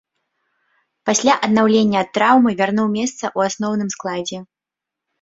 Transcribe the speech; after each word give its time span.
Пасля 1.09 1.35
аднаўлення 1.49 1.97
ад 2.03 2.09
траўмы 2.21 2.57
вярнуў 2.65 2.91
месца 2.99 3.23
ў 3.37 3.55
асноўным 3.55 3.89
складзе. 3.99 4.47